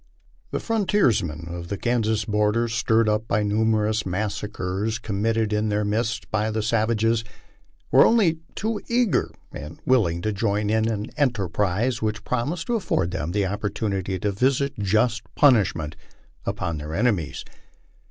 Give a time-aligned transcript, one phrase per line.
[0.49, 6.31] The frontiersmen of the Kansas border, stirred up by numerous massacres committed in their midst
[6.31, 7.23] by the savages,
[7.91, 13.11] were only too eager and willing to join in an enterprise which promised to afford
[13.11, 15.95] them an opportunity to visit just punishment
[16.47, 17.45] upon their enemies.